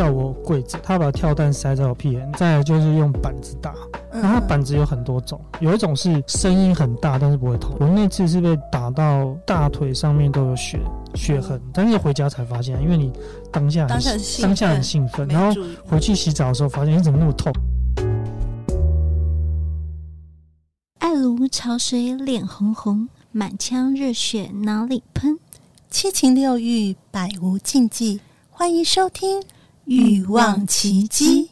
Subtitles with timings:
[0.00, 3.74] 叫我跪着，他把跳蛋塞在我屁眼，再来就是用板子打。
[4.10, 7.76] 那他板子有很多种，有一种是声音很大，但是不会痛。
[7.78, 10.80] 我那次是被打到大腿上面都有血
[11.14, 13.12] 血痕，但是回家才发现，因为你
[13.52, 17.52] 当下很当下很兴奋，当下很兴奋，然后回去洗澡的时候发现，你怎么那么痛？
[21.00, 25.38] 爱如潮水，脸红红，满腔热血哪里喷？
[25.90, 28.22] 七情六欲，百无禁忌。
[28.50, 29.40] 欢迎收听
[29.90, 31.49] 《欲望奇迹。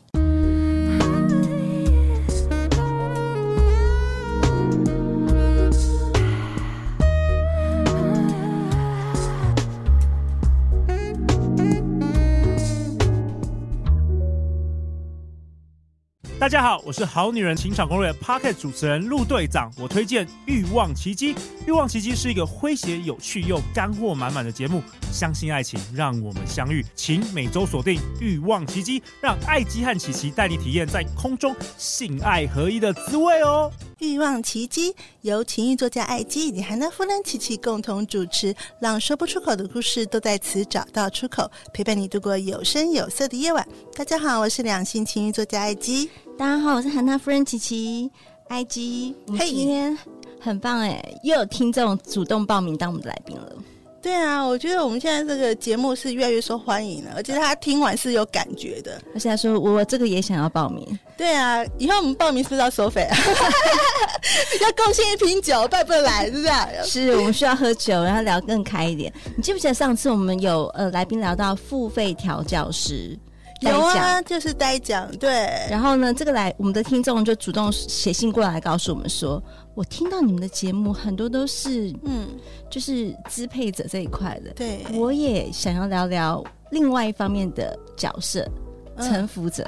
[16.48, 19.70] 大家好，我是好女人情场攻略 Pocket 主持人陆队长。
[19.76, 21.34] 我推荐《欲望奇迹》，
[21.66, 24.82] 《欲望奇迹》是一个诙谐、有趣又干货满满的节目。
[25.12, 33.70] 相信爱情，让我们相遇，请每周锁定《欲望奇迹》，让爱基和琪琪带你体验在空中性爱合一的滋味哦。
[33.98, 43.66] 《欲望奇迹》由情欲作家艾姬以及韩娜夫人琪琪共同主持，让说不出口的故事都在此找到出口，陪伴你度过有声有色的夜晚。
[43.96, 46.08] 大家好，我是两性情欲作家艾姬。
[46.38, 48.08] 大家好，我是韩娜夫人琪琪。
[48.46, 49.98] 艾姬，嘿，今天
[50.40, 53.52] 很棒哎，又有听众主动报名当我们的来宾了。
[54.00, 59.00] 对啊，我觉得我们现在这个节目是越来越受欢迎了，而且他听完是有感觉的。
[59.12, 60.98] 而且他说我这个也想要报名。
[61.16, 63.16] 对啊，以后我们报名是不是要收费啊？
[64.62, 66.50] 要贡献一瓶酒，拜不来，是不是？
[66.84, 69.12] 是我们需要喝酒，然后聊更开一点。
[69.36, 73.18] 你记不记得上次我们有呃来宾聊到付费调教师？
[73.60, 75.50] 有啊，就是呆讲对。
[75.68, 79.42] 然后呢，这个来我们的听众就主动写信过来告诉我们说，
[79.78, 82.30] 我听到你们的节目很多都是嗯，
[82.68, 84.50] 就是支配者这一块的。
[84.54, 88.44] 对，我也想要聊聊另外一方面的角色，
[88.96, 89.64] 臣服者。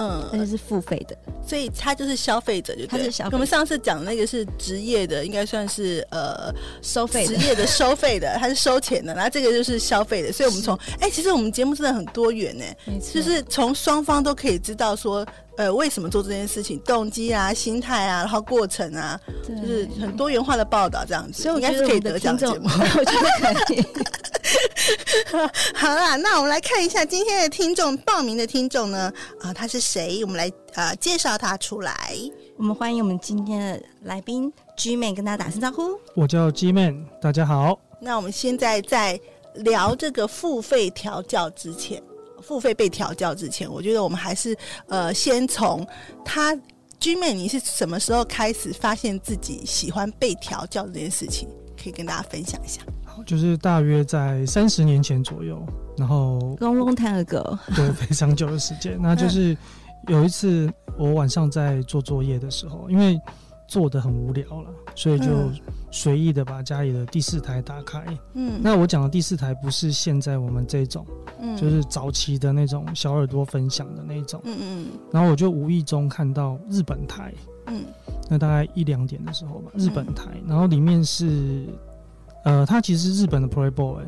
[0.00, 1.14] 嗯，而且是付费的，
[1.46, 3.30] 所以他就是消费者就，就他是消费。
[3.32, 6.50] 我们上次讲的那个是职业的，应该算是呃
[6.80, 10.32] 收费职业的收费的， 他是收钱的，然后这个就是消费的。
[10.32, 12.64] 所以我们从哎、欸，其实我们节目真的很多元呢，
[13.12, 15.26] 就是从双方都可以知道说。
[15.56, 16.78] 呃，为什么做这件事情？
[16.86, 22.54] 动机啊，心态啊，然后过程啊，就是很多元化的报道这样子，所以我应该是可以得奖节目。
[22.96, 23.84] 我觉得可以。
[25.74, 30.22] 好啦，那我们来看一下今天的听众报名的听众呢，啊、呃，他是谁？
[30.24, 32.14] 我们来啊、呃、介绍他出来。
[32.56, 35.98] 我们欢迎我们今天的来宾 G-Man，跟大家打声招呼。
[36.14, 37.78] 我叫 G-Man，大家好。
[38.00, 39.18] 那我们现在在
[39.54, 42.02] 聊这个付费调教之前。
[42.42, 44.56] 付费被调教之前，我觉得我们还是
[44.88, 45.86] 呃，先从
[46.24, 46.58] 他
[46.98, 51.48] G-Man，你是什么时候开始发现自己喜欢被调教这件事情？
[51.82, 52.80] 可以跟大家分享一下。
[53.30, 55.64] 好，就是大约在三十年前左右，
[55.96, 58.98] 然后 long long time ago，对，非常久的时间。
[59.02, 59.56] 那就是
[60.08, 63.20] 有一次我晚上在做作业的时候，因为
[63.68, 65.26] 做的很无聊了，所以就
[65.92, 68.04] 随意的把家里的第四台打开。
[68.34, 71.06] 嗯，那我讲的第四台不是现在我们这种，
[71.40, 74.40] 嗯，就是早期的那种小耳朵分享的那种。
[74.44, 74.86] 嗯嗯。
[75.12, 77.32] 然后我就无意中看到日本台，
[77.66, 77.84] 嗯，
[78.28, 81.66] 那大概一两点的时候吧，日本台，然后里面是，
[82.44, 84.04] 呃，他其实是日本的 Playboy，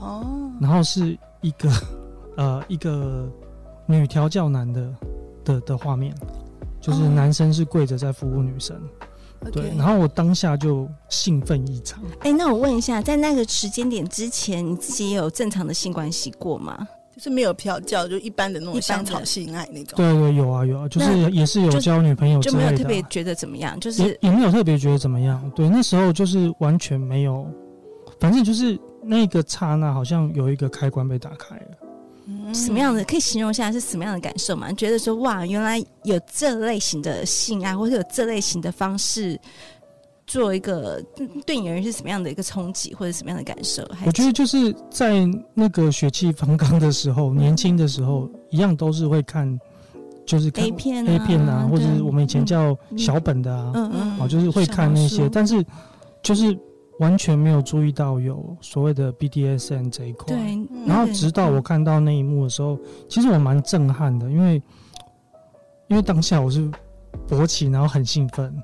[0.00, 1.70] 哦，然后是一个，
[2.36, 3.28] 呃，一个
[3.86, 4.94] 女调教男的
[5.44, 6.14] 的的画面。
[6.80, 8.76] 就是男生是跪着在服务女生
[9.40, 9.52] ，oh, okay.
[9.52, 12.04] 对，然后我当下就兴奋异常。
[12.20, 16.86] 哎、欸，那我问一下，在那个时间点之前，你自己也有正常的性关系过吗？
[17.16, 19.96] 就是没有调教，就一般的那种香草性爱那种。
[19.96, 25.50] 对对，有啊有啊，就是也是有交女朋友之类的、啊就，就没有特别觉得怎么样，就是也，也没有特别觉得怎么样。
[25.56, 27.48] 对，那时候就是完全没有，
[28.18, 32.54] 反正就是那个刹那，好像有一个开关被打开了。
[32.54, 34.68] 什么样的可以形容一下是什么样的感受吗？
[34.70, 39.38] 你觉得说哇，原来有这类型的性爱，或者有这类型的方式，
[40.26, 41.02] 做一个
[41.44, 43.86] 对你而言是什么样的一个冲击，或者什么样的感受？
[44.06, 49.60] 我觉得就是在那个血气方刚的时候，年轻的时候，一样都是会看，
[50.24, 55.62] 就是看 A 片、A 片啊，或者是我们以前叫小本的啊，嗯嗯，哦，就是会看那些，但是
[56.22, 56.58] 就是。
[57.00, 60.36] 完全没有注意到有所谓的 BDSM 这一块，对。
[60.86, 64.62] 然后直到我看到那一幕的时候，其实我蛮震撼的，因为
[65.88, 66.70] 因为当下我是
[67.28, 68.54] 勃起，然后很兴奋，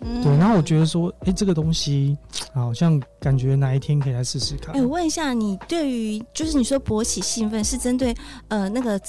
[0.00, 0.36] 嗯、对。
[0.36, 2.16] 然后我觉得说，哎、欸，这个东西
[2.54, 4.74] 好像感觉哪一天可以来试试看。
[4.74, 8.14] 哎、欸，我问一下，你对于就是你说勃起兴奋是针对
[8.46, 9.00] 呃那个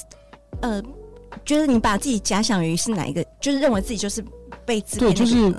[0.62, 0.82] 呃，
[1.46, 4.24] 觉得你把自己假想于是哪一个，就是认为自己就是
[4.66, 5.54] 被自对，就是。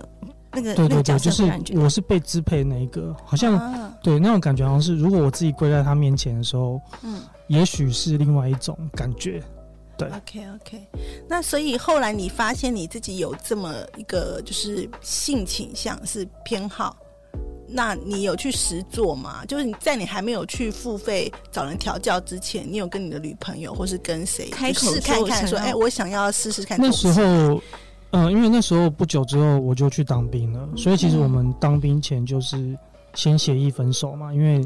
[0.54, 9.42] 那个对对对，就是我是被支配那一个，好像、啊对那种感觉，好像是如果我自己跪在他面前的时候，嗯也许是另外一种感觉。
[9.96, 10.82] 对，OK OK。
[11.28, 16.96] 那所以后来你发现你自己有这么一个就是性倾向是偏好，
[17.68, 19.44] 那你有去实做吗？
[19.46, 26.76] 就是你在你还没有去付费找人调教之前，你有跟你的女朋友或是跟谁开口试看看说，哎、我想要试试看。
[26.80, 27.60] 那时候，
[28.14, 32.78] 嗯、呃，因为那时候不久之后我就去当兵了，所以其实我们当兵前就是
[33.14, 34.64] 先协议分手嘛，因为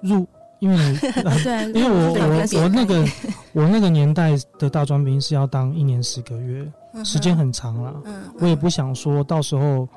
[0.00, 0.24] 入，
[0.60, 0.98] 因为你
[1.74, 3.04] 因为我我我那个
[3.52, 6.70] 我那个年代的大专兵是要当一年十个月，
[7.04, 9.88] 时间很长了，嗯，嗯我也不想说到时候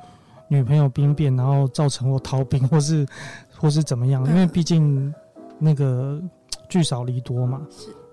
[0.47, 3.05] 女朋友兵变，然后造成我逃兵 或是
[3.55, 5.13] 或是怎么样，因为毕竟
[5.59, 6.19] 那个
[6.67, 7.61] 聚少离多嘛，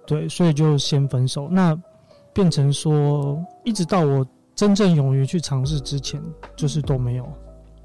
[0.06, 1.48] 对，所以就先分手。
[1.50, 1.74] 那
[2.32, 6.22] 变成说，一直到我真正勇于去尝试之前，
[6.56, 7.26] 就是都没有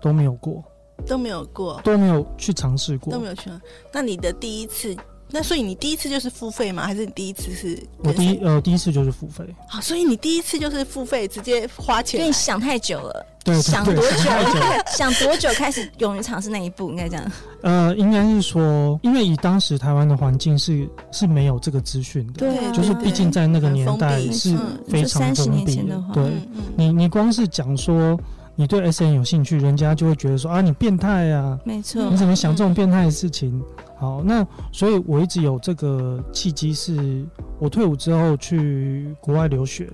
[0.01, 0.63] 都没有过，
[1.05, 3.49] 都没有过，都没有去尝试过，都没有去。
[3.91, 4.95] 那你的第一次，
[5.31, 6.85] 那所以你第一次就是付费吗？
[6.85, 7.77] 还是你第一次是？
[8.03, 12.19] 我第一呃第一次就是付费，好，所以你第一次就是付费，直接花钱。
[12.19, 14.29] 因为你想太久了，对，对想多久？
[14.97, 16.89] 想多久开始勇于尝试那一步？
[16.89, 17.31] 应该这样。
[17.61, 26.31] 呃，应该是说，因为以当时台湾的环境是是没有这个资讯的，对啊就是毕竟在那个年代是非常嗯就30封年前闭的话对
[26.75, 28.19] 你，你光是讲说
[28.59, 32.09] 你对 S N 有兴趣，人家就会觉得说啊，你变态啊，没错。
[32.09, 33.63] 你，怎么想这种变态的事情？
[33.97, 37.25] 好，那所以我一直有这个契机，是
[37.57, 39.89] 我退伍之后去国外留学。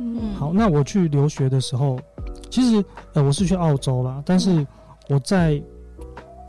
[0.00, 1.96] 嗯，好，那我去留学的时候，
[2.50, 4.66] 其实呃我是去澳洲啦，但是
[5.08, 5.62] 我在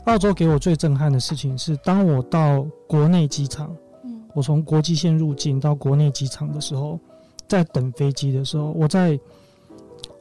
[0.06, 4.20] 澳洲给我最震撼的事情是，当我到国内机场，嗯。
[4.34, 6.98] 我从国际线入境到国内机场的时候，
[7.46, 9.16] 在等飞机的时候，我在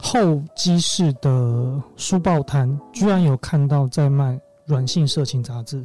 [0.01, 5.84] 候机室的书报摊居然有看到在卖软性色情杂志。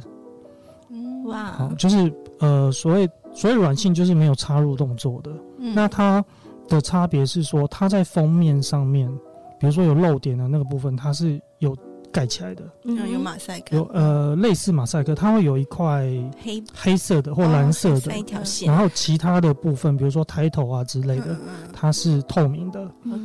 [0.89, 5.31] 嗯好，哇，就是呃所谓所谓软性就是没有插入动作的。
[5.59, 6.23] 嗯那它
[6.67, 9.11] 的差别是说，它在封面上面，
[9.59, 11.75] 比如说有漏点的那个部分，它是有
[12.15, 16.07] 盖起来的，嗯有马赛克，有呃类似马赛克，它会有一块
[16.41, 18.71] 黑黑色的或蓝色的，那一条线。
[18.71, 22.79] 然，后其他的部分，比如说抬头啊之类的，嗯它是透明的。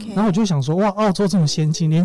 [0.08, 2.04] 然后我就想说，哇，澳洲这么先进，连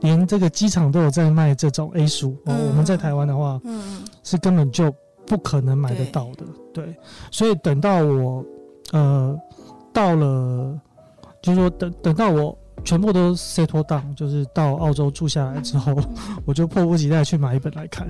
[0.00, 2.52] 连这个机场都有在卖这种 A 书哦。
[2.52, 2.68] 嗯。
[2.68, 4.04] 我们在台湾的话，嗯。
[4.22, 4.94] 是根本就
[5.26, 6.44] 不可能买得到的。
[6.74, 6.94] 对，
[7.30, 8.44] 所以等到我
[8.92, 9.34] 呃
[9.90, 10.78] 到了，
[11.40, 15.94] 就是说等等到我全部都 settle down，就是到澳洲住下来之后，
[16.46, 18.06] 我就迫不及待去买一本来看。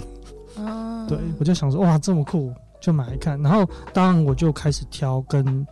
[0.58, 3.40] 嗯， 对，我就想说，哇，这么酷，就买来看。
[3.42, 5.66] 然后当然我就开始挑跟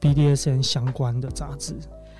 [0.00, 1.76] BDSN 相关的杂志。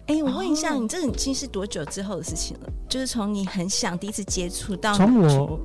[0.08, 2.68] 哎、我问一下，哦你这已经是多久之后的事情了？
[2.88, 5.58] 就是从你很想第一次接触到从我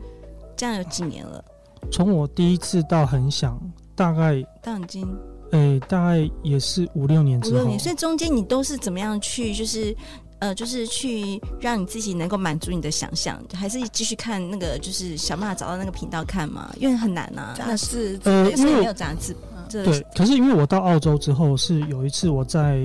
[0.56, 1.44] 这样有几年了？
[1.92, 3.60] 从我第一次到很想，
[3.94, 5.08] 大概到已经
[5.52, 7.58] 诶、大概也是五六年之后。
[7.58, 9.94] 五六年，所以中间你都是怎么样去，就是
[10.42, 16.74] 呃，就是去让你自己能够满足你的想象，还是继续看那个，就是想办法找到那个频道看嘛？
[16.80, 18.20] 因为很难啊，杂那是
[18.58, 19.36] 因为没有杂志，
[19.70, 22.82] 对，可是因为我到澳洲之后，是有一次我在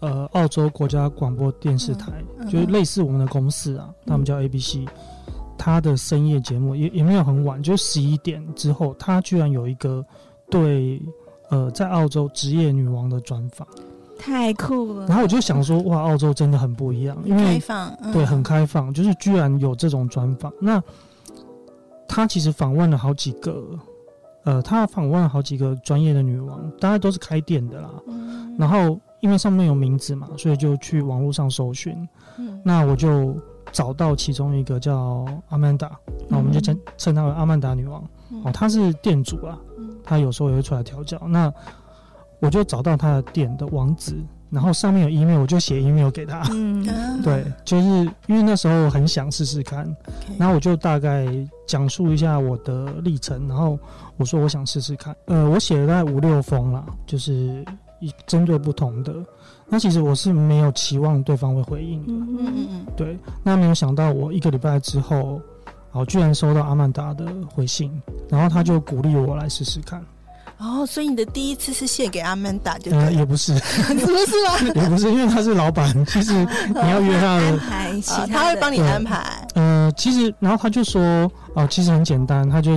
[0.00, 4.78] 呃澳洲国家广播电视台，嗯就是类似我们的公司啊，他们叫 ABC，
[5.56, 10.04] 他的深夜节目也也没有很晚，就十一点之后，他居然有一个
[10.50, 11.00] 对
[11.50, 13.66] 呃在澳洲职业女王的专访，
[14.18, 15.06] 太酷了。
[15.06, 20.52] 然后我就想说，哇，澳洲真的很不一样，因开为放，嗯对很开放，就是居然有这种专访。
[20.60, 20.82] 那
[22.08, 23.64] 他其实访问了好几个，
[24.44, 27.90] 呃，他访问了好几个专业的女王，大家都是开店的啦。
[28.06, 31.94] 嗯然后因为上面有名字嘛，所以就去网络上搜寻。
[32.38, 33.36] 嗯那我就
[33.70, 38.02] 找到其中一个叫阿曼达，那我们就称称她为阿曼达女王。
[38.30, 41.20] 嗯哦，她是店主啊，嗯她有时候也会出来调教。
[41.28, 41.52] 那
[42.40, 44.16] 我就找到他的店的网址，
[44.50, 46.42] 然后上面有 email，我就写 email 给他。
[46.52, 47.86] 嗯，啊 对，就是
[48.26, 49.84] 因为那时候我很想试试看
[50.38, 51.26] 然后我就大概
[51.66, 53.78] 讲述一下我的历程，然后
[54.16, 55.14] 我说我想试试看。
[55.26, 57.64] 呃，我写了大概五六封啦，就是
[58.00, 59.14] 以针对不同的。
[59.68, 63.18] 那其实我是没有期望对方会回应的，嗯嗯嗯嗯对。
[63.42, 65.40] 那没有想到我一个礼拜之后，
[65.90, 67.90] 哦居然收到阿曼达的回信，
[68.28, 70.04] 然后他就鼓励我来试试看。
[70.58, 73.52] 哦，所以你的第一次是献给阿曼达，就呃，也不是，
[73.88, 74.72] 不是吗？
[74.82, 76.32] 也不是，因为他是老板，其实
[76.68, 77.58] 你要约他安的。
[77.58, 82.72] 排其他会帮你安排，呃，其实，然后他就说，哦、其实很简单，他就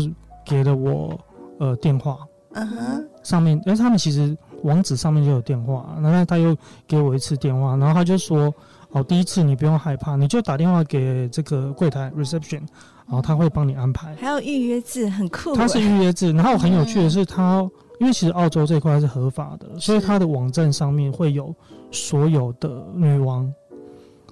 [0.46, 1.18] 给了我
[1.60, 2.18] 呃电话，
[2.54, 6.56] 嗯哼，上面，因为他们其实网址上面就有电话，然后他又
[6.86, 8.54] 给我一次电话，然后他就说，
[8.92, 12.62] 哦，第一次你不用害怕，你就打电话给这个柜台 reception，
[13.10, 14.16] 然后他会帮你安排。
[14.16, 15.56] 还有预约制，很酷。
[15.56, 21.54] 他是预约制，然后很有趣的是他，他因为其实澳洲这块是合法的，所以他的网站上面会有
[21.92, 23.52] 所有的女王。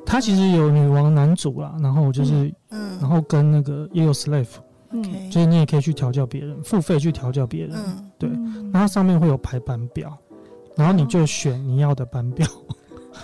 [0.06, 4.48] 他其实有女王男主啦，然后就是，嗯，然后跟那个也有 slave，
[4.92, 8.30] 嗯，就是你也可以去调教别人，付费去调教别人，嗯，对，
[8.72, 10.18] 然后上面会有排班表，
[10.78, 12.48] 然后你就选你要的班表，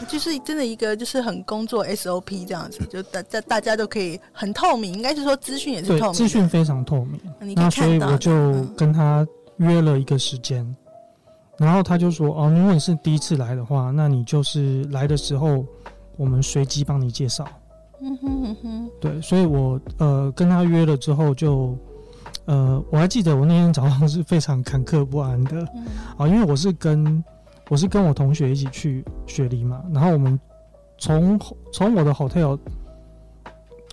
[0.07, 9.25] 就是真的一个就是很工作 SOP 这样子，就大大大家都可以很透明，应该是说资讯也是透明，资讯非常透明，那所以我就跟他
[9.57, 10.65] 约了一个时间，
[11.57, 15.65] 然后他就说，哦，如果你是第一次来的话，那你就是来的时候。
[16.15, 17.43] 我们随机帮你介绍，
[17.99, 21.75] 嗯哼嗯哼，对，所以我呃跟他约了之后就，
[22.45, 27.21] 呃我还记得我那天早上是非常坎坷不安的，嗯、啊，因为我是跟
[27.69, 30.39] 我是跟我同学一起去雪梨嘛，然后我们
[30.97, 31.39] 从
[31.71, 32.57] 从我的 hotel，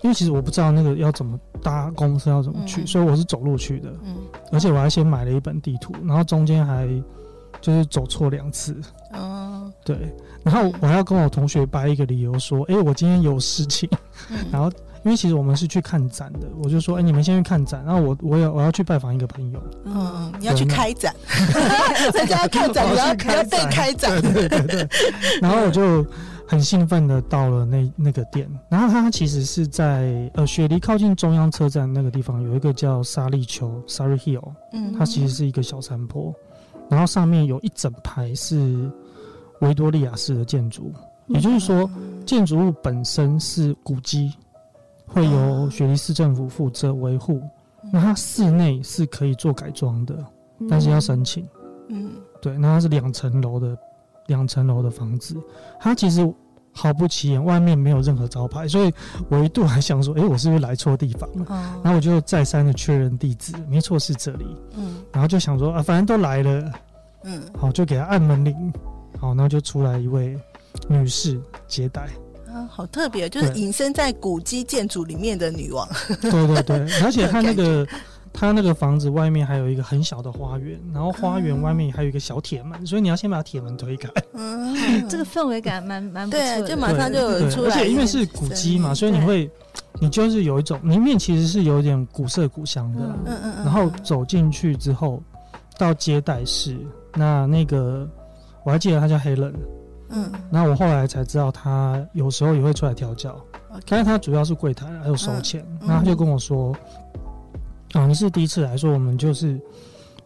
[0.01, 4.17] 因为其实我不知道那个要怎么搭公车要怎么去，嗯、所以我是走路去的，嗯，
[4.51, 6.87] 而且我还先买了一本地图，然后中间还
[7.61, 8.79] 就是走错两次，
[9.13, 9.97] 哦，对。
[10.43, 13.87] 然后我要跟我同学掰一个理由说，哎，我今天有事情。
[14.31, 14.71] 嗯、然后
[15.03, 19.61] 因为其实我们是去看展的，我就说，哎，你们先去看展，然后我我要我要去拜访一个朋友。
[19.85, 21.15] 嗯，你要去开展，
[22.13, 24.21] 人家要看展，你要开要被开展。
[24.21, 24.87] 对对对。
[25.41, 26.05] 然后我就
[26.47, 36.33] 很兴奋的到了那那个店，然后它其实是在呃雪梨靠近中央车站那个地方有一个叫沙利丘 （Surry Hill），嗯，它其实是一个小山坡，
[36.89, 38.89] 然后上面有一整排是。
[39.61, 40.91] 维多利亚式的建筑，
[41.27, 41.87] 也就是说，
[42.25, 44.33] 建筑物本身是古迹，
[45.13, 47.41] 会由雪梨市政府负责维护。
[47.91, 50.15] 那它室内是可以做改装的，
[50.69, 51.47] 但是要申请。
[51.89, 53.77] 嗯，对，那它是两层楼的，
[54.27, 55.35] 两层楼的房子，
[55.79, 56.21] 它其实
[56.71, 58.93] 毫不起眼，外面没有任何招牌，所以
[59.29, 61.45] 我一度还想说，哎、欸，我是不是来错地方了？
[61.83, 64.45] 然后我就再三的确认地址，没错，是这里。
[64.77, 66.71] 嗯，然后就想说，啊，反正都来了，
[67.23, 68.73] 嗯，好，就给他按门铃。
[69.19, 70.39] 好，然后就出来一位
[70.87, 72.07] 女士接待
[72.53, 75.87] 啊，好特别，就是隐身在古迹建筑里面的女王。
[76.21, 77.87] 对对对，而且她那个
[78.33, 84.09] 她那个房子外面还有一个很小的花园，然后花园外面还有一个小铁门，所以你要先把铁门推开。
[84.33, 84.75] 嗯，
[85.09, 87.75] 这个氛围感蛮蛮不错，就马上就有出来。
[87.75, 89.49] 而且因为是古迹嘛，所以你会
[89.99, 92.99] 你就是有一种里面其实是有点古色古香的。
[93.01, 93.65] 嗯嗯嗯。
[93.65, 95.21] 然后走进去之后，
[95.77, 96.77] 到接待室，
[97.13, 98.07] 那那个。
[98.63, 99.55] 我还记得他叫 Helen，
[100.11, 103.35] 嗯，那我后来才知道他有时候也会出来调教.
[103.87, 106.75] 但是他主要是柜台还有收钱，嗯、然后他就跟我说，
[107.93, 109.59] 嗯、啊，你是第一次来说，我们就是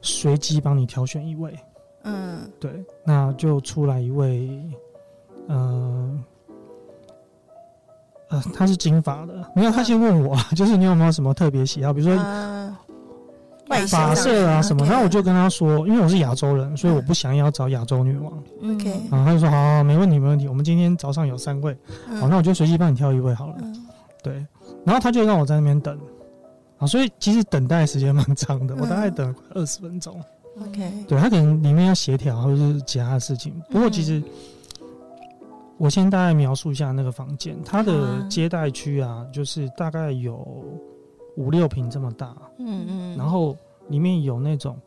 [0.01, 1.55] 随机帮你挑选一位，
[2.03, 4.59] 嗯，对，那就出来一位，
[5.47, 6.19] 呃，
[8.29, 12.23] 呃，他是金发的，没有，他先问我， 就是你有没有什么特别喜好，比如说。
[13.67, 18.31] 啊发色啊什么，然后我就跟他说，因为我是亚洲人，所以我不想要找亚洲女王。
[18.63, 20.47] OK，然后他就说好，好，没问题，没问题。
[20.47, 21.75] 我们今天早上有三位，
[22.19, 23.55] 好，那我就随机帮你挑一位好了。
[24.21, 24.45] 对，
[24.83, 25.97] 然后他就让我在那边等，
[26.77, 30.19] 啊，所以其实等待时间蛮长的，我大概等了快二十分钟。
[30.61, 34.21] OK，对，他可能里面要协调或者是其他的事情，不过其实
[35.77, 40.63] 我先大概描述一下那个房间，它的接待区啊，就是大概有。
[41.35, 43.55] 五六平这么大，嗯嗯，然后
[43.89, 44.77] 里面有那种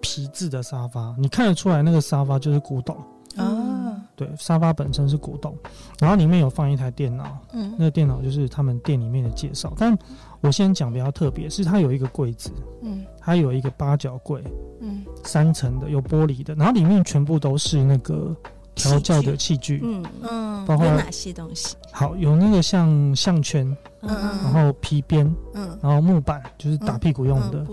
[0.00, 2.96] 皮质的沙发，你看得出来那个沙发就是古董。
[3.36, 5.56] 啊，对，沙发本身是古董，
[6.00, 9.96] 然后里面有放一台电脑，嗯，那个电脑就是他们店里面的介绍，但
[10.40, 12.50] 我先讲比较特别，是它有一个柜子，
[12.82, 14.42] 嗯，它有一个八角柜，
[14.80, 18.34] 嗯，三层的有玻璃的，然后里面全部都是那个。
[18.80, 21.76] 调教的器具，嗯嗯，包括有哪些东西？
[21.92, 23.66] 好，有那个像项圈，
[24.02, 24.10] 嗯，
[24.42, 27.66] 然后皮鞭，嗯，然后木板，就是打屁股用的，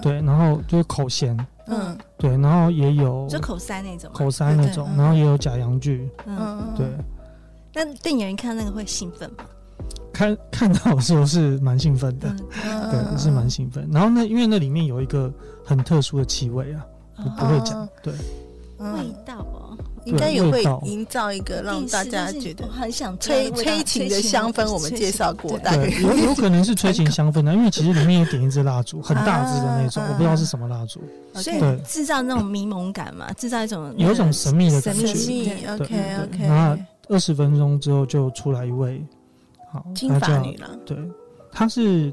[0.00, 6.86] 对，然后就是口弦，嗯，对，然后也有就口塞那种，口塞那种，然后也有假阳具，嗯，对。
[7.76, 9.44] 那电影人看那个会兴奋吗？
[10.12, 12.32] 看看到的时候是蛮兴奋的，
[12.92, 13.88] 对，是蛮兴奋。
[13.90, 15.32] 然后那因为那里面有一个
[15.64, 18.12] 很特殊的气味啊，我不会讲，对，
[18.78, 19.76] 味道哦。
[20.04, 24.70] 应该也会营造一个让大家觉得很想催催情的香氛。
[24.70, 31.00] 我们介绍过，对，有有可能是催情香氛的，因为其实里面有点一支蜡烛，很大支的那种，我不知道是什么蜡烛。
[31.34, 35.06] 所以制造那种迷蒙感嘛，制造一种有一种神秘的感觉。
[35.06, 36.46] 神秘，OK OK。
[36.46, 39.02] 然后二十分钟之后就出来一位，
[39.72, 40.70] 好，金发女郎。
[40.84, 40.96] 对，
[41.50, 42.12] 她是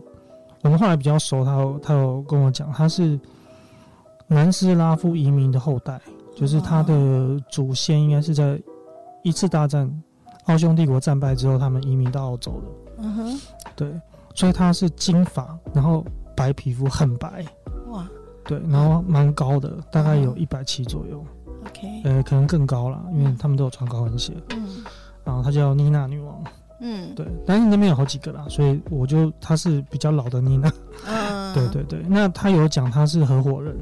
[0.62, 3.20] 我们后来比较熟，她有她有跟我讲，她是
[4.28, 6.00] 南斯拉夫移民的后代。
[6.36, 8.62] 就是他的祖先应该是在
[9.24, 9.90] 一次大战，
[10.46, 12.94] 奥匈帝国战败之后，他们移民到澳洲的。
[13.04, 13.40] 嗯哼，
[13.76, 13.92] 对，
[14.34, 17.46] 所以他是金发，然后白皮肤，很白。
[17.90, 18.08] 哇，
[18.46, 21.24] 对，然后蛮高的，大概有一百七左右。
[21.68, 24.34] OK，呃，可能更高了，因为他们都有穿高跟鞋。
[24.56, 24.84] 嗯，
[25.24, 26.44] 然后他叫妮娜女王。
[26.80, 30.72] 嗯，对，但是那边有好几个啦，所以我就他是比较老的妮娜。
[31.06, 33.78] 嗯，对对对，那他有讲他是合伙人。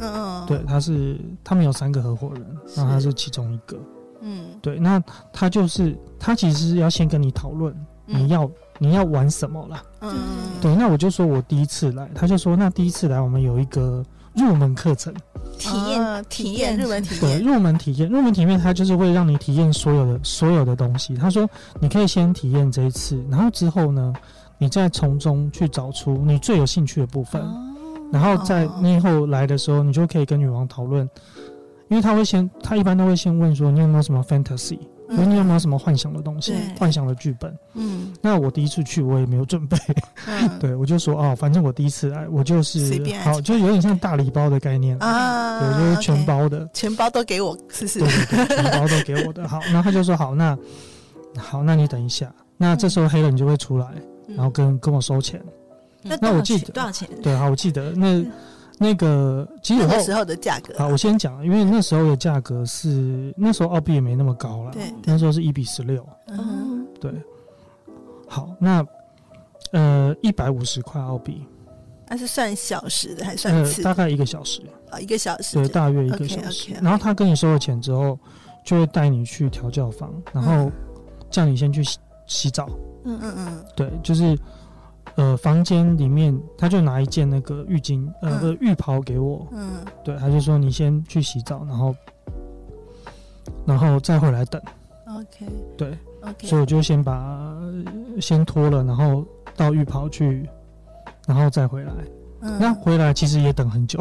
[0.00, 2.44] 嗯嗯，对，他是他们有三个合伙人，
[2.76, 3.78] 那他是其中一个。
[4.22, 5.02] 嗯，对，那
[5.32, 9.82] 他就是他其实要先跟你讨论你要你要玩什么啦。
[10.00, 10.14] 嗯，
[10.60, 14.04] 对，那我就说我第一次来，他就说那第一次来我们有一个
[14.34, 15.14] 入门课程，
[15.58, 21.14] 体验体验入门体验，对，入门体验入门体验，他就是会让你体验所有的所有的东西。
[21.14, 21.48] 他说
[21.80, 24.12] 你可以先体验这一次，然后之后呢，
[24.58, 27.42] 你再从中去找出你最有兴趣的部分。
[28.12, 31.08] 然后在你以后来的时候，你就可以跟女王讨论，
[31.88, 37.56] 因为他会先，他一般都会先问说，你有没有什么 fantasy，嗯、你有没有什么幻想的东西，幻想的剧本。
[37.74, 39.76] 嗯，那我第一次去，我也没有准备，
[40.26, 44.96] 嗯、 对我就说哦，反正我第一次来，我就是好，就有点像大礼包的概念。
[44.98, 49.48] 啊，对，就是全包的，全包都给我试试，全包都给我的。
[49.48, 50.56] 好，那他就说好，那
[51.36, 53.86] 好，那你等一下，那这时候黑人就会出来，
[54.28, 55.40] 然后跟跟我收钱。
[56.02, 57.08] 那我记得多少钱？
[57.22, 58.24] 对，啊，我记得那
[58.78, 60.74] 那个其实那时候的价格。
[60.78, 66.06] 好，我先讲，因为那时候的价格是那时候澳币也没那么高了，对，那时候是一比十六。
[66.28, 67.12] 嗯，对。
[68.26, 68.82] 好，那
[69.72, 71.44] 呃一百五十块澳币，
[72.08, 73.82] 那是算小时的还是算次？
[73.82, 76.72] 大概一个小时啊，一个小时，对，大约一个小时。
[76.80, 78.18] 然后他跟你收了钱之后，
[78.64, 80.72] 就会带你去调教房，然后
[81.28, 82.70] 叫你先去洗洗澡。
[83.04, 84.34] 嗯嗯嗯，对，就是。
[85.20, 89.46] 呃，房间里面他就拿一件那个浴巾，呃，浴袍给我。
[89.52, 91.94] 嗯，对，他就说你先去洗澡，然后，
[93.66, 94.58] 然后再回来等。
[95.08, 95.46] OK。
[95.76, 95.98] 对。
[96.22, 96.46] OK。
[96.46, 97.54] 所以我就先把
[98.18, 99.22] 先脱了，然后
[99.54, 100.48] 到浴袍去，
[101.26, 101.92] 然后再回来。
[102.40, 102.56] 嗯。
[102.58, 104.00] 那回来其实也等很久。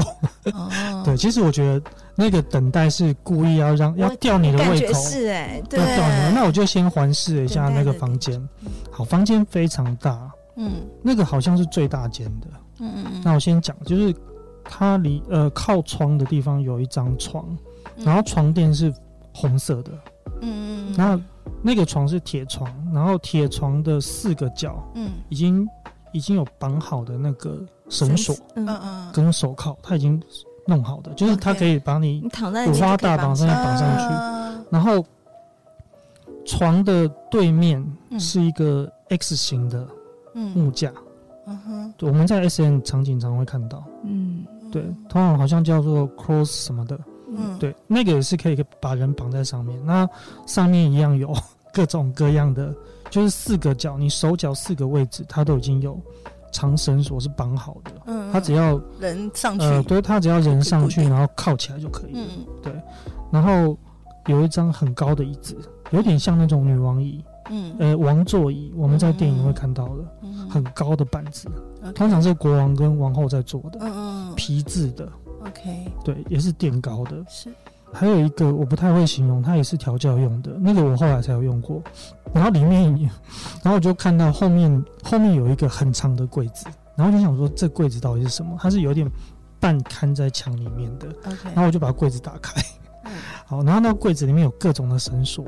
[0.54, 0.72] 哦。
[1.04, 4.94] 对，其实我觉得那个等待是故意要让要吊你的胃口。
[4.94, 5.82] 是哎，对。
[5.82, 8.42] 要吊你，那我就先环视了一下那个房间。
[8.90, 10.32] 好，房间非常大。
[10.62, 12.48] 嗯，那个好像是最大间的。
[12.80, 13.22] 嗯嗯嗯。
[13.24, 14.14] 那我先讲，就是
[14.66, 17.46] 它离呃靠窗的地方有一张床，
[17.96, 18.94] 然后床垫是
[19.34, 19.92] 红色的。
[20.42, 20.94] 嗯嗯。
[20.98, 21.24] 然后
[21.62, 25.66] 那个床是铁床，然后铁床的四个角，嗯，已经
[26.12, 30.22] 已经有绑好的那个绳索，嗯嗯，跟手铐，它已经
[30.68, 32.22] 弄好的，就是它可以把你
[32.68, 34.66] 五花大绑上绑上去。
[34.70, 35.04] 然后
[36.46, 37.82] 床的对面
[38.20, 39.88] 是一个 X 型的。
[40.56, 40.92] 木架，
[41.48, 50.08] 嗯哼，我们在 S N 场景常会看到，嗯，对，通常好像叫做 cross 什么的，嗯，对，那个也是可以把人绑在上面，那
[50.46, 51.34] 上面一样有
[51.74, 52.74] 各种各样的，
[53.10, 56.00] 就是四个角，你手脚四个位置，它都已经有
[56.52, 62.74] 长绳索是绑好的，嗯，它只要人上去，呃，对，它只要人上去，然后靠起来就可以，嗯，对，
[63.32, 63.78] 然后
[64.28, 65.56] 有一张很高的椅子，
[65.92, 67.24] 有点像那种女王椅。
[67.52, 70.04] 嗯，呃，王座椅，我们在电影会看到的，
[70.48, 71.50] 很高的板子，
[71.96, 73.92] 通常是国王跟王后在坐的，嗯
[74.30, 77.52] 嗯，皮质的，OK，对，也是垫高的，是。
[77.92, 81.82] 还有一个我不太会形容，它也是调教用的，那个我后来才有用过。
[82.32, 82.94] 然后里面，
[83.64, 88.56] 然后我就看到后面后面有一个很长的柜子，然后就想说这柜子到底是什么？
[88.62, 89.10] 它是有点
[89.60, 91.46] 半看在墙里面的，OK。
[91.46, 92.62] 然后我就把柜子打开，
[93.48, 95.44] 好，然后那柜子里面有各种的绳索。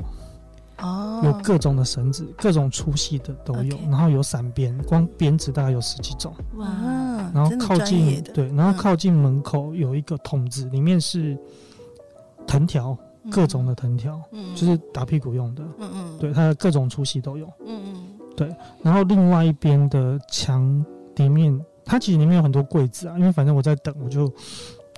[0.82, 6.34] 哦，有各种的绳子，各种粗细的都有，然后有散编，光编织大概有十几种。
[6.56, 6.66] 哇，
[7.32, 11.38] 然后靠近对，然后靠近门口有一个桶子，里面是
[12.46, 12.96] 藤条，
[13.30, 15.62] 各种的藤条，嗯，就是打屁股用的。
[15.78, 17.46] 嗯嗯，对，它的各种粗细都有。
[17.64, 20.84] 嗯嗯，对，然后另外一边的墙
[21.16, 24.28] 里面，它其实里面有很多柜子啊，因为反正我在等，我就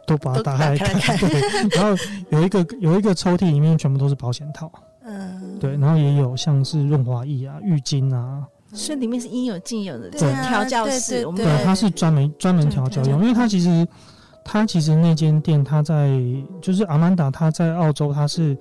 [0.07, 1.17] 都把它打开来看。
[1.21, 4.73] 对，然后有一个有一个抽屉里面全部都是保险套。
[5.05, 10.11] 嗯，对，然后也有像是润滑液啊、浴巾啊，所以里面是应有尽有的。
[10.11, 13.05] 对，调教室，对，它是专门专门调教。
[13.05, 13.87] 用，因为它其实，
[14.45, 16.19] 它其实那间店，它在
[16.63, 18.57] 就是阿曼达，它在澳洲，它是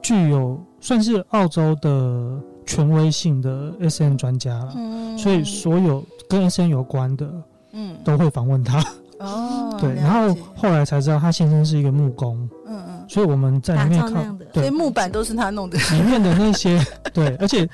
[0.00, 7.28] 具有算是澳洲的权威性的 SM 专家了，嗯，所以所有跟 SM 有关的，
[7.72, 8.82] 嗯，都会访问他。
[9.22, 12.36] 哦，对，然后后来才知道他先生是一个木工。
[12.66, 13.04] 嗯嗯。
[13.08, 15.78] 所以我们在里面看，对，木板都是他弄的。
[15.78, 16.80] 里面的那些，
[17.12, 17.68] 对，而且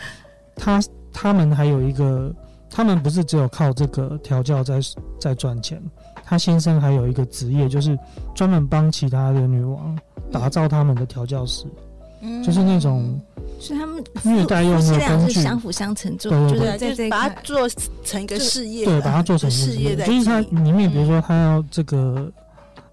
[0.57, 0.81] 他
[1.13, 2.35] 他们还有一个，
[2.71, 4.81] 他们不是只有靠这个调教在
[5.21, 5.81] 在赚钱，
[6.25, 7.97] 他先生还有一个职业，就是
[8.35, 9.97] 专门帮其他的女王
[10.33, 11.67] 打造他们的调教室，
[12.23, 13.21] 嗯，就是那种
[13.59, 17.69] 所以他们虐待用的工具是相辅相成做，对对对，就是把它做
[18.05, 22.31] 成一个事业，对，把它做成事业，就是它里面，比如说他要这个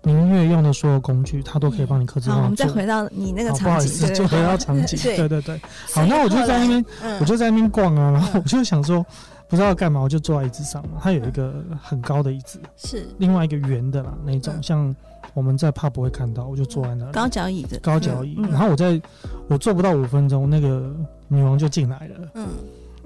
[0.03, 2.37] 明月用的所有工具，它都可以帮你克制化。
[2.37, 5.59] 我们再回到你那个场景，不好意思，就回到场景，对对对。
[5.93, 6.85] 好，那我就在那边，
[7.19, 9.05] 我就在那边逛啊，然后我就想说。
[9.47, 10.97] 不知道要干嘛，我就坐在椅子上嘛。
[10.99, 14.93] 它有一个很高的椅子，是另外一个圆的啦，那种像
[15.35, 17.11] 我们在 pub 不会看到，我就坐在那里。
[17.11, 18.35] 高脚椅子高脚椅。
[18.49, 18.99] 然后我在
[19.47, 20.91] 我坐不到五分钟，那个
[21.27, 22.15] 女王就进来了。
[22.33, 22.47] 嗯。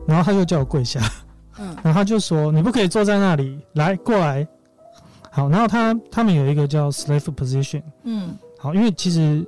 [0.07, 1.01] 然后她就叫我跪下。
[1.59, 1.75] 嗯。
[1.83, 4.47] 然后她就说：“你不可以坐在那里，来过来。”
[5.29, 7.83] 好，然后他他们有一个叫 slave position。
[8.03, 8.37] 嗯。
[8.57, 9.45] 好，因为其实，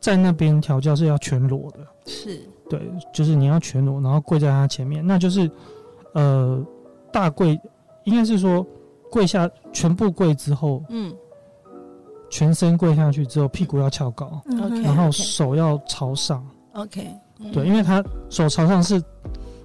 [0.00, 1.78] 在那边调教是要全裸的。
[2.06, 2.40] 是。
[2.68, 5.48] 对，就是你要全裸，然后跪在他前面，那就是。
[6.12, 6.64] 呃，
[7.12, 7.60] 大跪
[8.04, 8.66] 应该是说
[9.10, 11.14] 跪下，全部跪之后，嗯，
[12.30, 14.42] 全身跪下去之后，屁股要翘高
[14.82, 17.06] 然后手要朝上，OK，
[17.52, 19.02] 对，因为他手朝上是，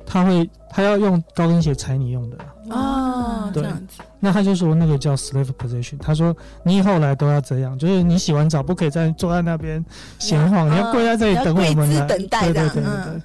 [0.05, 2.37] 他会他要用高跟鞋踩你用的
[2.69, 4.01] 哦，对，这样子。
[4.19, 9.83] 那他就说那个叫 slave position，他说你以后来都要这样，就是你洗完澡不可以再坐在那边
[10.19, 13.21] 闲晃，你要跪在这里等我们来，等待的，对对对对。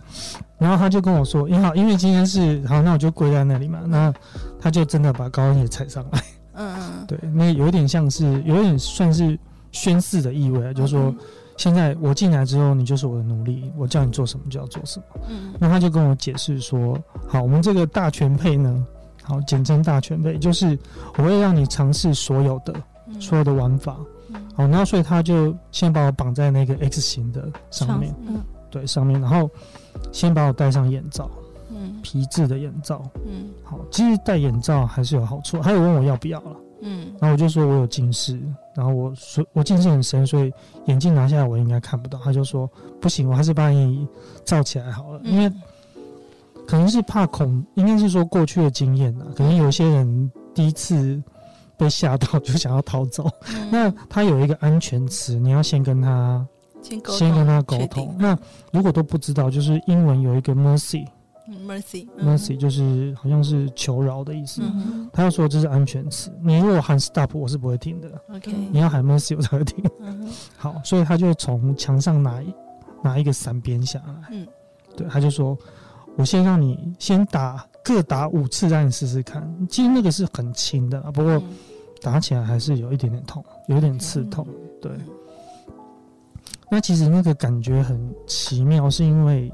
[0.58, 3.80] 然后他就跟我说：“你好，因为今天是好，那我就跪在那里嘛。
[3.86, 4.10] 那
[4.58, 6.22] 他就真的把高跟鞋踩上来。
[6.56, 9.38] 嗯嗯，对，那有点像是，有点算是
[9.72, 11.14] 宣誓的意味啊，就是说，
[11.56, 15.04] 现在我进来之后，你就是我的奴隶，我叫你做什么就要做什么。
[15.28, 18.86] 嗯，那他就跟我解释说：好，我们这个大全配呢，
[19.22, 20.78] 好，简称大全配，就是
[21.16, 22.74] 我会让你尝试所有的
[23.20, 23.96] 所有的玩法。
[24.54, 29.50] 好，然后所以他就先把我绑在那个 X 型的上面，嗯，对，上面，然后。
[30.12, 31.44] 先把我戴上眼罩，嗯，
[32.06, 35.60] 皮质的眼罩，嗯，好，其实戴眼罩还是有好处。
[35.60, 38.40] 还有问我要不要了，嗯，然后我就说我有近视，
[38.76, 40.52] 然后我说我近视很深，所以
[40.84, 42.16] 眼镜拿下来我应该看不到。
[42.22, 44.06] 他就说不行，我还是把你
[44.44, 45.52] 罩起来好了，因为
[46.64, 51.20] 可能是怕恐，应该是说过去的经验啊，可能有些人第一次
[51.76, 53.28] 被吓到就想要逃走，
[53.68, 56.46] 那他有一个安全词，你要先跟他。
[57.08, 58.14] 先跟他沟通。
[58.16, 58.38] 那
[58.70, 60.54] 如果都不知道，就是英文有一个
[61.66, 64.62] mercy，mercy，mercy 就是好像是求饶的意思。
[65.12, 68.08] 他要说这是安全词，你如果喊 stop，我是不会听的。
[68.32, 69.84] OK，你要喊 mercy，我才会停。
[70.56, 72.42] 好，所以他就从墙上拿
[73.02, 74.28] 拿一个伞边下来。
[74.30, 74.46] 嗯，
[74.96, 75.58] 对，他就说，
[76.16, 79.42] 我先让你先打各打五次，让你试试看。
[79.68, 81.42] 其实那个是很轻的，不过
[82.00, 84.46] 打起来还是有一点点痛，有点刺痛。
[84.80, 84.92] 对。
[86.68, 89.52] 那其实那个感觉很奇妙，是因为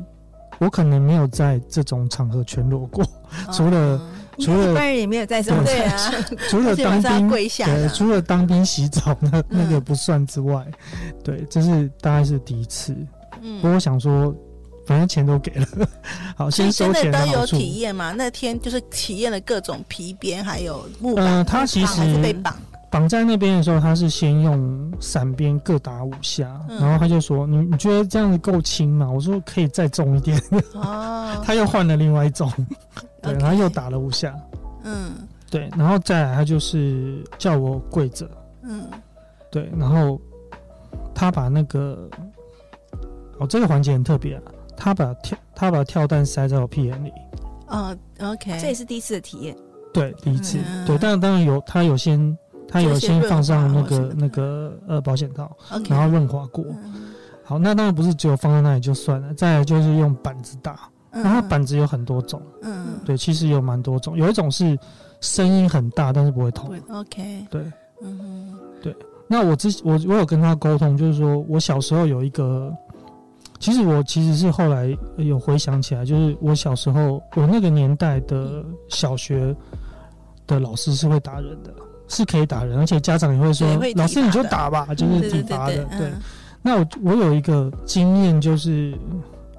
[0.59, 3.05] 我可能没有在这种场合全裸过，
[3.53, 4.01] 除了
[4.39, 6.13] 除了一般人也没有在这种对啊，
[6.49, 10.65] 除了当兵 跪下，对，除了当兵洗澡那那个不算之外，
[11.25, 12.97] 对，这是大概是第一次。
[13.41, 14.35] 嗯，不过我想说，
[14.87, 15.67] 反正钱都给了，
[16.37, 17.33] 好，先收钱的好处。
[17.33, 18.13] 都有体验嘛？
[18.13, 22.57] 那天就是体验了各种皮鞭，还有木板，呃，他其实被绑。
[22.93, 30.39] 绑在那边的时候，他是先用伞边各打五下，嗯、然后他就说：“你你觉得这样子够轻吗？”我说：“可以再重一点。”
[30.75, 32.53] 哦， 他又换了另外一种，
[33.23, 34.37] 对，然后又打了五下，
[34.85, 35.13] 嗯，
[35.51, 38.31] 对，然后再来他就是叫我跪着，
[38.63, 38.85] 嗯，
[39.51, 40.21] 对，然后
[41.15, 42.07] 他把那个
[43.39, 44.43] 哦，这个环节很特别啊，
[44.77, 47.11] 他把跳他把跳蛋塞在我屁眼里，
[47.69, 49.57] 哦，OK，这也是第一次的体验，
[49.95, 52.37] 对，第一次，嗯、对，但当然有他有先。
[52.73, 55.55] 他有先放上那个那个呃保险套.
[55.89, 56.65] 然后润滑过。
[57.45, 60.89] 好，那当然不是只有放在那里就算了，再来就是用板子打。
[61.11, 64.17] 那它板子有很多种，嗯，对，其实有蛮多种。
[64.17, 64.79] 有一种是
[65.21, 66.75] 声音很大，但是不会痛。
[66.89, 68.97] OK，对，嗯，对。
[69.29, 72.75] 那我之我我有跟他沟通，就是说我小时候有一个，
[73.59, 79.55] 其实我其实是后来有回想起来，就是我小时候我那个年代的小学
[80.47, 81.75] 的老师是会打人的。
[82.13, 86.13] 是可以打人，而且家长也会说：“老师你就打吧，就是体罚的。”对。
[86.61, 88.97] 那我我有一个经验，就是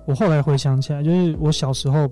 [0.05, 2.07] 我后来回想起来，就是我小时候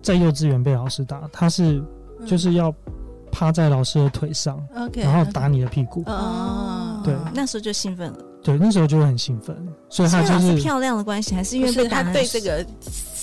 [0.00, 1.82] 在幼稚园被老师打，他是
[2.24, 2.72] 就是要
[3.30, 4.58] 趴在老师的腿上，
[4.94, 6.02] 然后打你的屁股。
[6.06, 8.18] 哦，对，那时候就兴奋了。
[8.42, 9.56] 对，那时候就会很兴奋，
[9.90, 12.64] 所以他就是漂亮的关系，还是因为被打他对这个。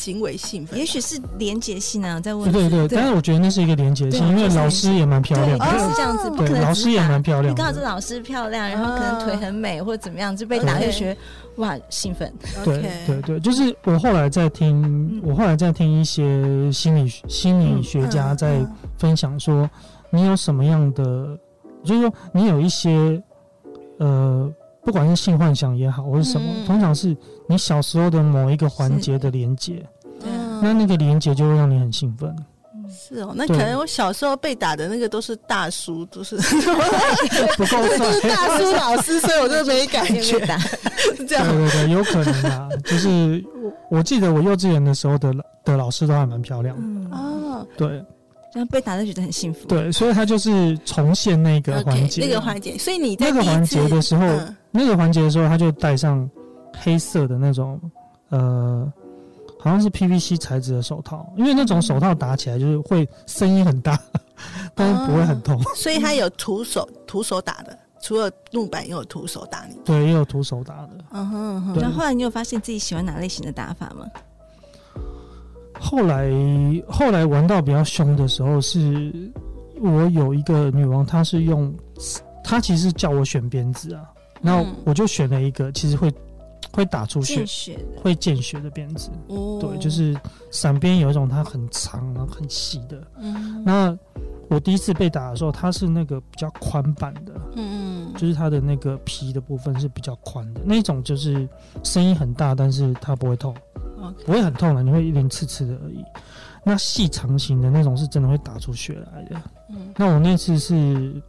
[0.04, 2.52] 行为性，也许是连结性啊，在问。
[2.52, 5.66] 对对对，但是我觉得那是一个连结性，因为老师也蛮漂亮的。
[5.66, 6.62] 是这样子，不可能。
[6.62, 7.54] 老师也蛮漂亮。
[7.54, 11.18] 你刚好是老师漂亮，然后可能腿很美或者怎么样，就被打就觉得
[11.56, 12.32] 哇兴奋。
[12.66, 18.60] 对对对，就是我后来在听，我后来在听一些心理心理学家在
[18.98, 19.70] 分享说，
[20.10, 21.40] 你有什么样的，
[21.86, 23.22] 就是说你有一些
[24.00, 24.52] 呃
[24.84, 27.16] 不管是性幻想也好，或是什么，嗯通常是
[27.48, 29.88] 你小时候的某一个环节的连接，嗯
[30.64, 32.34] 那那个连接就会让你很兴奋。
[32.90, 36.36] 是哦，那可能我小时候被打的那个都是大叔，都是
[37.58, 38.28] 不够都是。
[38.28, 41.48] 大叔老师，所以我就没感觉，打，是这样。
[41.48, 42.70] 对对对，有可能啊。
[42.84, 43.44] 就是
[43.90, 45.34] 我我记得我幼稚园的时候的
[45.66, 46.84] 的老师都还蛮漂亮的。
[46.84, 48.04] 嗯，哦对
[48.52, 49.66] 这样被打就觉得很幸福。
[49.68, 52.22] 对，所以他就是重现那个环节。
[52.24, 56.30] 那个环节，所以你在那个环节的时候，嗯那个环节的时候，他就戴上
[56.78, 57.82] 黑色的那种
[58.30, 58.92] 呃，
[59.64, 63.98] 好像是 PVC 材质的手套，因为那种手套打起来就是会声音很大，
[64.76, 65.58] 但是不会很痛。
[65.74, 69.78] 所以它有徒手徒手打的，除了木板，也有徒手打你。
[69.86, 70.90] 对，也有徒手打的。
[71.12, 74.06] 嗯哼嗯哼，对然后后来你有发现自己喜欢哪类型的打法吗？
[75.80, 76.30] 后来
[76.90, 79.32] 后来玩到比较凶的时候，是
[79.80, 81.74] 我有一个女王，她是用，
[82.44, 84.04] 她其实叫我选鞭子啊，
[84.42, 86.14] 然我就选了一个，其实会
[86.74, 89.10] 会打出血会见血的鞭子。
[89.28, 90.16] 哦对，就是
[90.52, 93.02] 闪鞭有一种它很长然后很细的。
[93.20, 93.98] 嗯那
[94.50, 101.48] 我第一次被打的时候，它是那个比较宽版的，嗯就是它的那个皮的部分是比较宽的，那种就是
[101.84, 103.56] 声音很大，但是它不会痛，
[104.26, 106.04] 不会很痛了，你会一点刺刺的而已。
[106.64, 109.42] 那细长型的那种是真的会打出血来的。
[109.70, 111.22] 嗯那我那次是，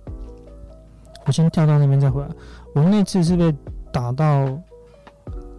[1.25, 2.29] 我先跳到那边再回来。
[2.75, 3.55] 我那次是被
[3.93, 4.47] 打到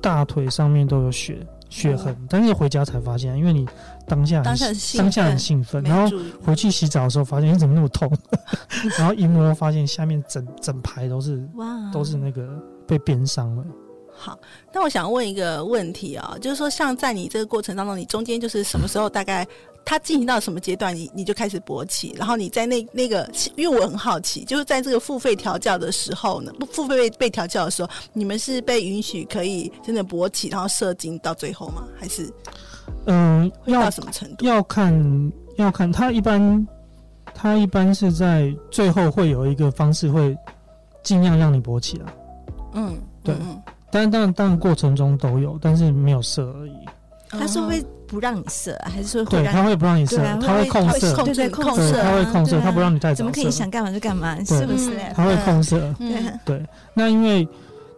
[0.06, 1.36] 大腿上面都有血
[1.68, 3.68] 血痕，但是回家才发现，因为你
[4.08, 6.16] 当下当下很兴奋当下很兴奋，然后
[6.46, 8.08] 回去洗澡的时候发现你怎么那么痛，
[9.00, 12.48] 然后一摸发现下面整整排都是哇，都是那个
[12.86, 13.66] 被鞭伤了。
[14.16, 14.40] 好，
[14.72, 19.46] 那我想问一个问题啊、就是说，像在你这个过程当中，你中间就是什么时候大概
[19.86, 31.84] 它进行到什么阶段，你你就开始勃起，然后你在那那个，因为我很好奇，就是在这个付费调教的时候呢，不付费被被调教的时候，你们是被允许可以真的勃起，然后射精到最后吗？
[32.00, 32.28] 还是
[33.06, 34.46] 嗯，会到什么程度？
[34.46, 36.68] 要看要看，他一般
[37.34, 40.36] 他一般是在最后会有一个方式会
[41.04, 42.14] 尽量让你勃起啊。
[42.74, 46.74] 嗯，对嗯但是当然，当然过程中都有，但是没有射而已。
[47.36, 52.62] 嗯他是会不让你射啊，还是说会对，让他会不让你射他会控会射，控制对对控控对，射啊他会控射，对啊。
[52.64, 53.18] 他不让你带走。
[53.18, 54.36] 怎么可以，想干嘛就干嘛？
[54.36, 54.96] 对是不是？
[54.98, 55.94] 嗯他会控射。
[56.00, 56.40] 嗯。
[56.46, 57.48] 对，那因为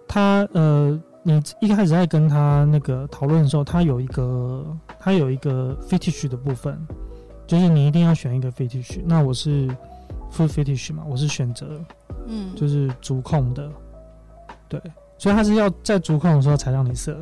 [0.08, 4.66] 他呃，你一开始在跟他那个讨论的时候，他有一个
[5.00, 6.78] 他有一个 fetish 的部分，
[7.46, 9.02] 就是你一定要选一个 fetish。
[9.06, 9.68] 那我是
[10.32, 11.80] full fetish 嘛，我是选择
[12.28, 13.70] 嗯，就是足控的，
[14.68, 14.82] 对，
[15.18, 17.18] 所以他是要在足控的时候才让你射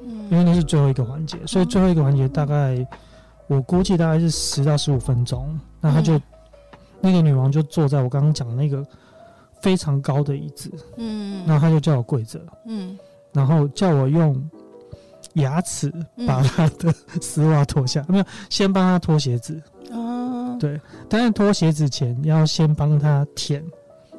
[0.00, 0.28] 啊。
[0.30, 2.86] 因为那是最后一个环节，所以最后一个环节大概
[3.46, 5.58] 我估计大概是十到十五分钟。
[5.80, 6.22] 那他就、嗯
[7.02, 8.86] 那个女王就坐在我刚刚讲的那个
[9.62, 12.94] 非常高的椅子，嗯，那他就叫我跪着，嗯
[13.32, 14.38] 然后叫我用
[15.36, 15.90] 牙齿
[16.26, 19.58] 把他的丝袜脱下，没有先帮他脱鞋子，
[19.90, 23.64] 哦，对，但是脱鞋子前要先帮他舔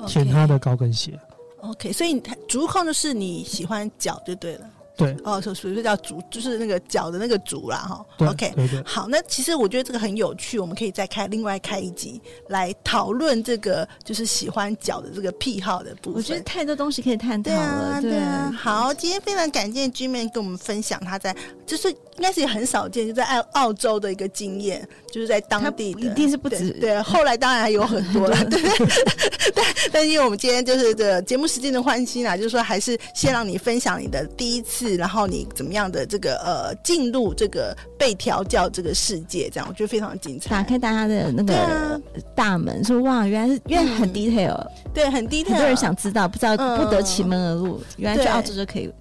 [0.08, 1.20] 舔他的高跟鞋
[1.60, 4.65] ，OK，所以你足控就是你喜欢脚就对了。
[4.97, 8.06] 对哦，所所以说叫足，就是那个脚的那个足啦，哈。
[8.17, 16.13] 对 OK，对对，好，那其实我觉得这个很有趣，我们可以再开另外开一集来讨论这个就是喜欢脚的这个癖好的部分。
[16.15, 18.01] 我觉得太多东西可以探讨对啊，了。
[18.01, 18.51] 对啊。
[18.56, 26.80] 好，今天非常感谢 Gman 跟我们分享他在，就是应该是也很少见，就在澳澳洲的一个经验，就是在当地的，一定是不止对。
[26.80, 28.62] 对，后来当然还有很多了， 对。
[29.56, 40.49] 但但因为我们今天就是这节目时间的关系啦，就是说还是先让你分享你的第一次，然后你怎么样的这个呃进入这个被调教这个世界，这样我觉得非常精彩。
[40.49, 42.01] 打开大家的那个
[42.36, 44.60] 大门，说哇，原来是原来很 detail，
[44.93, 46.82] 对，很 detail，很多人想知道，不知道嗯。
[46.82, 48.91] 不得其门而入，原来去澳洲就可以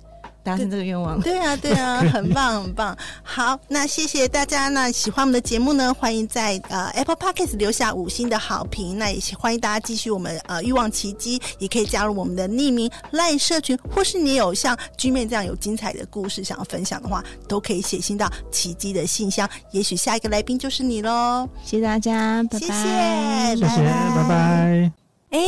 [0.43, 1.21] 达成这个愿望。
[1.21, 2.97] 对啊，对啊， 很棒，很棒。
[3.23, 4.69] 好，那谢谢大家。
[4.69, 8.99] 那喜欢我们的节目呢，欢迎在呃 Apple Podcast 留下五星的好评。
[8.99, 19.49] 那也欢迎大家继续我们呃欲望奇迹，也可以加入我们的匿名 LINE 社群，或是你有像 Gman 这样有精彩的故事想要分享的话，都可以写信到奇迹的信箱。
[19.73, 21.49] 也许下一个来宾就是你喽。
[21.65, 22.59] 谢谢大家，拜拜。
[22.59, 23.85] 谢谢谢谢，
[24.17, 24.93] 拜拜。
[25.31, 25.41] 哎，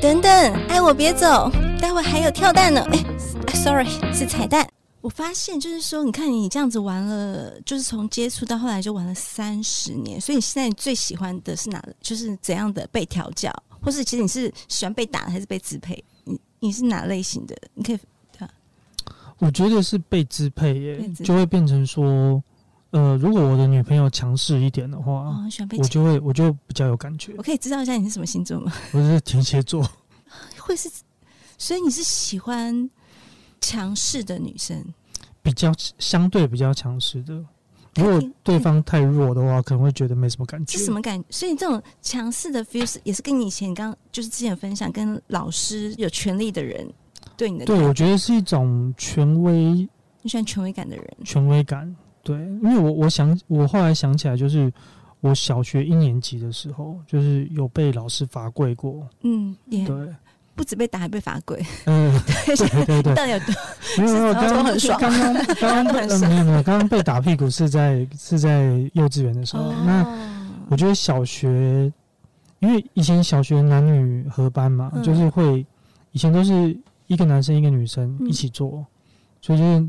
[0.00, 0.30] 等等，
[0.68, 2.86] 爱我别走，待会还有跳蛋呢。
[2.90, 2.98] 哎
[3.66, 4.64] ，sorry，是彩蛋。
[5.00, 11.84] 我发现就是说，你看你这样子玩了，就是从接触到后来就玩了三十年，所以你现在最喜欢的是哪？
[12.00, 13.52] 就是怎样的被调教，
[13.82, 16.02] 或是其实你是喜欢被打还是被支配？
[16.22, 17.56] 你你是哪类型的？
[17.74, 17.98] 你可以
[19.38, 22.42] 我觉得是被支配耶，就会变成说，
[22.90, 25.36] 呃，如果我的女朋友强势一点的话，
[25.76, 27.42] 我就会我就比较有感觉我。
[27.42, 28.72] 可以知道一下你是什么星座吗？
[28.92, 29.86] 我是天蝎座，
[30.56, 30.90] 会是
[31.58, 32.88] 所以你是喜欢
[33.60, 34.84] 强势的女生，
[35.42, 37.44] 比较相对比较强势的。
[37.94, 40.76] 如果对方太弱的话，可能会觉得没什么感觉。
[40.76, 41.26] 是什么感觉？
[41.30, 46.86] 所以这种强势的 feel 也是跟你以前刚就是之前分享，跟老师有权力的人
[47.38, 47.64] 对你的。
[47.64, 49.52] 对，我觉得是一种权威。
[50.20, 51.16] 你喜欢权威感的人？
[51.24, 54.70] 权威感，对，因为我我想我后来想起来，就是
[55.20, 59.08] 我小学一年级的时候，就是有被老师罚跪过。
[59.22, 60.14] 嗯，对。
[60.56, 61.62] 不止被打，还被罚跪。
[61.84, 63.54] 嗯，对 对对，但有多
[63.98, 64.98] 没有没有，刚刚 很爽。
[64.98, 68.64] 刚刚刚刚被没有没有，刚刚被打屁股是在是在
[68.94, 69.70] 幼稚园的时候。
[69.84, 70.04] 那
[70.70, 71.92] 我觉得小学，
[72.60, 75.64] 因为以前小学男女合班嘛，就是会
[76.12, 78.84] 以前都是一个男生一个女生一起做，
[79.42, 79.86] 所以就是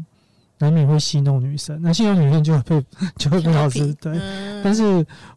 [0.58, 1.80] 难免会戏弄女生。
[1.82, 2.86] 那戏弄女生就会被
[3.17, 4.19] 就会被老师对。
[4.62, 4.84] 但是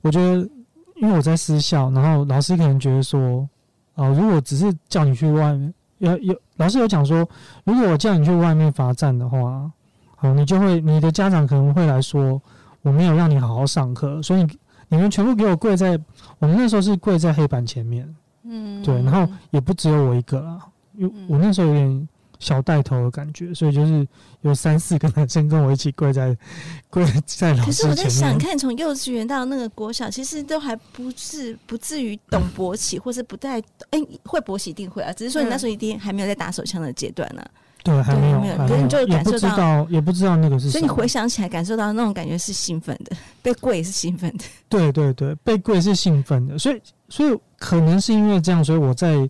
[0.03, 0.49] 我觉得，
[0.97, 3.49] 因为我在私校，然后老师可能觉得说。
[3.95, 7.29] 哦，如果只是叫你去外面，有有老师有讲说，
[7.65, 9.71] 如果我叫你去外面罚站的话，
[10.17, 12.41] 好，你就会你的家长可能会来说，
[12.83, 14.47] 我没有让你好好上课，所以
[14.89, 15.99] 你们全部给我跪在，
[16.39, 18.09] 我们那时候是跪在黑板前面，
[18.45, 20.59] 嗯，对，然后也不只有我一个啦，
[20.95, 22.09] 因为我那时候有点。
[22.41, 24.05] 小带头的感觉，所以就是
[24.41, 26.37] 有三四个男生跟我一起跪在
[26.91, 27.55] 跪在。
[27.55, 37.51] 可是我在想，看从幼稚园到那个国小，其实都还不至不至于懂勃起，或是不太哎、欸、会勃起一定会啊，只是说你那时候一定还没有在打手枪的阶段呢、啊。
[37.83, 40.71] 对，还没有，没有，可是你就感受到，也不知道那个是。
[40.71, 44.45] 所以你回想起来，感受到那种感觉是兴奋的，被跪也是兴奋的。
[44.69, 49.29] 对对对，被跪是兴奋的，所以所以可能是因为这样，所以我在。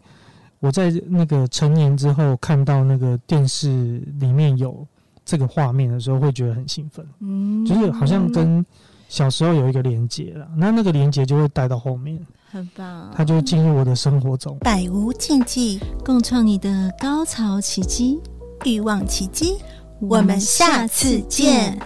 [0.61, 4.87] 我在那个成年之后看到那个电视里面有
[5.25, 8.65] 这个画面的时候，会觉得很兴奋，嗯，就是好像跟
[9.09, 12.19] 小时候有一个连接了，那那个连接就会带到后面，
[12.51, 18.21] 很棒，它就进入我的生活中，百无禁忌，共创你的高潮奇迹，
[18.65, 19.57] 欲望奇迹，
[20.01, 21.79] 我们下次见。